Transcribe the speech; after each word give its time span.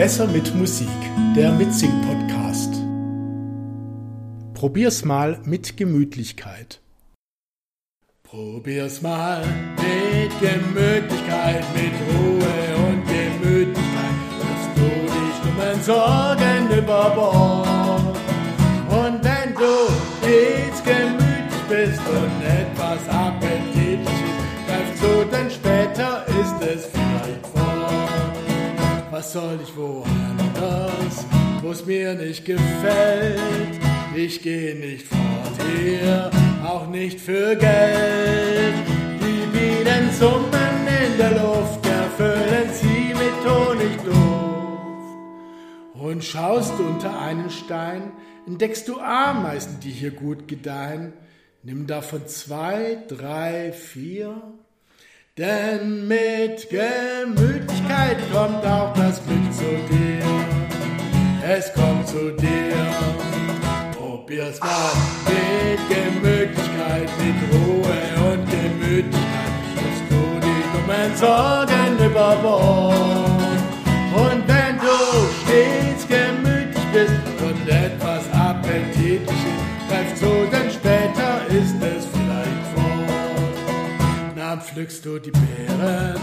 Besser 0.00 0.26
mit 0.28 0.54
Musik, 0.54 0.88
der 1.36 1.52
Mitsing-Podcast. 1.52 2.72
Probier's 4.54 5.04
mal 5.04 5.38
mit 5.44 5.76
Gemütlichkeit. 5.76 6.80
Probier's 8.22 9.02
mal 9.02 9.44
mit 9.76 10.32
Gemütlichkeit, 10.40 11.66
mit 11.74 11.92
Ruhe 12.14 12.88
und 12.88 13.04
Gemütlichkeit, 13.04 14.20
dass 14.40 14.74
du 14.74 14.88
dich 15.12 15.36
dummen 15.44 15.82
Sorgen 15.82 16.78
über 16.78 17.10
Bord. 17.10 17.89
Was 29.20 29.34
soll 29.34 29.58
ich 29.62 29.76
woanders, 29.76 31.26
wo's 31.60 31.84
mir 31.84 32.14
nicht 32.14 32.46
gefällt? 32.46 33.78
Ich 34.16 34.40
geh 34.40 34.72
nicht 34.72 35.06
fort 35.06 35.60
hier, 35.76 36.30
auch 36.64 36.86
nicht 36.86 37.20
für 37.20 37.54
Geld. 37.54 38.74
Die 39.20 39.46
bienen 39.52 40.10
Summen 40.18 40.86
in 41.04 41.18
der 41.18 41.32
Luft, 41.32 41.84
erfüllen 41.84 42.72
sie 42.72 43.12
mit 43.12 43.44
Honigduft. 43.44 44.16
Und 45.92 46.24
schaust 46.24 46.80
unter 46.80 47.20
einen 47.20 47.50
Stein, 47.50 48.12
entdeckst 48.46 48.88
du 48.88 49.00
Ameisen, 49.00 49.80
die 49.80 49.90
hier 49.90 50.12
gut 50.12 50.48
gedeihen. 50.48 51.12
Nimm 51.62 51.86
davon 51.86 52.26
zwei, 52.26 52.96
drei, 53.06 53.72
vier. 53.72 54.40
Denn 55.40 56.06
mit 56.06 56.68
Gemütlichkeit 56.68 58.18
kommt 58.32 58.66
auch 58.66 58.92
zu 62.10 62.32
dir. 62.32 62.74
Probier's 63.96 64.58
mal 64.60 64.90
mit 65.26 65.80
Gemütlichkeit, 65.88 67.08
mit 67.22 67.38
Ruhe 67.52 67.98
und 68.32 68.44
Gemütlichkeit, 68.50 69.52
dass 69.76 69.98
du 70.10 70.22
die 70.46 70.62
dummen 70.72 71.16
Sorgen 71.16 71.92
über 72.04 72.36
Bord. 72.42 73.60
Und 74.14 74.42
wenn 74.48 74.76
du 74.78 74.96
stets 75.42 76.06
gemütlich 76.08 76.86
bist 76.92 77.14
und 77.46 77.68
etwas 77.68 78.24
appetitlich 78.32 79.20
ist, 79.20 79.88
greif 79.88 80.14
zu, 80.16 80.32
denn 80.50 80.70
später 80.70 81.46
ist 81.48 81.76
es 81.80 82.06
vielleicht 82.12 82.66
fort. 82.74 84.36
Dann 84.36 84.60
pflückst 84.60 85.04
du 85.04 85.18
die 85.20 85.30
Beeren 85.30 86.20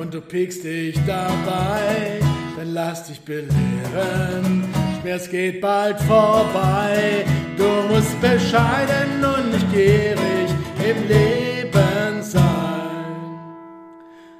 und 0.00 0.14
du 0.14 0.20
piekst 0.20 0.62
dich 0.62 0.96
dabei, 1.06 2.20
dann 2.56 2.72
lass 2.72 3.08
dich 3.08 3.20
belehren. 3.20 4.87
Schmerz 5.00 5.30
geht 5.30 5.60
bald 5.60 6.00
vorbei, 6.02 7.24
du 7.56 7.64
musst 7.92 8.20
bescheiden 8.20 9.24
und 9.24 9.52
nicht 9.52 9.72
gierig 9.72 10.50
im 10.88 11.08
Leben 11.08 12.22
sein. 12.22 13.54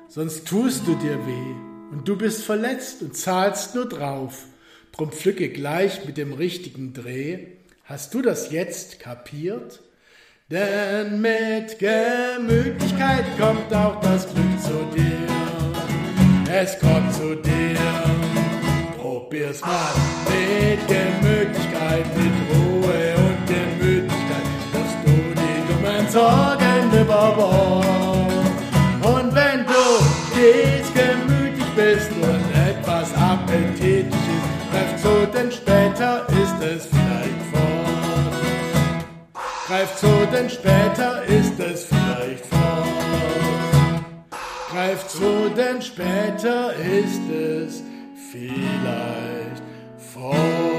Sonst 0.08 0.48
tust 0.48 0.86
du 0.86 0.96
dir 0.96 1.18
weh 1.26 1.54
und 1.92 2.08
du 2.08 2.16
bist 2.16 2.44
verletzt 2.44 3.02
und 3.02 3.16
zahlst 3.16 3.76
nur 3.76 3.88
drauf. 3.88 4.46
Drum 4.92 5.12
pflücke 5.12 5.48
gleich 5.50 6.04
mit 6.06 6.16
dem 6.16 6.32
richtigen 6.32 6.92
Dreh. 6.92 7.46
Hast 7.84 8.14
du 8.14 8.22
das 8.22 8.50
jetzt 8.50 8.98
kapiert? 8.98 9.80
Denn 10.50 11.20
mit 11.20 11.78
Gemütlichkeit 11.78 13.24
kommt 13.38 13.72
auch 13.72 14.00
das 14.00 14.26
Glück 14.26 14.60
zu 14.60 14.96
dir. 14.96 16.52
Es 16.52 16.78
kommt 16.80 17.14
zu 17.14 17.36
dir. 17.36 18.27
Probier's 19.28 19.60
mal 19.60 19.92
mit 20.30 20.88
Gemütlichkeit, 20.88 22.06
mit 22.16 22.32
Ruhe 22.50 23.14
und 23.18 23.46
Gemütlichkeit, 23.46 24.46
dass 24.72 24.90
du 25.04 25.12
die 25.36 25.58
dummen 25.68 26.08
Sorgen 26.08 26.90
über 26.98 27.32
Bord. 27.36 27.84
Und 29.04 29.34
wenn 29.34 29.66
du 29.66 29.84
stets 30.32 30.88
gemütlich 30.94 31.68
bist 31.76 32.10
und 32.12 32.42
etwas 32.56 33.12
appetitlich 33.16 34.06
ist, 34.14 34.48
greif 34.72 34.96
zu, 35.02 35.26
denn 35.34 35.52
später 35.52 36.26
ist 36.30 36.62
es 36.62 36.86
vielleicht 36.86 37.42
fort. 37.52 37.84
Greif 39.66 39.94
zu, 39.96 40.26
denn 40.32 40.48
später 40.48 41.22
ist 41.24 41.60
es 41.60 41.84
vielleicht 41.84 42.46
fort. 42.46 42.88
Greif 44.72 45.06
zu, 45.06 45.50
denn 45.54 45.82
später 45.82 46.72
ist 46.76 47.30
es 47.30 47.87
vielleicht 48.30 49.62
fort. 49.96 50.77